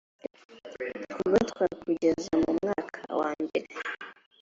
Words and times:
kugotwa 1.13 1.63
kugeza 1.81 2.31
mu 2.43 2.51
mwaka 2.59 3.01
wa 3.19 3.31
mbere 3.43 3.69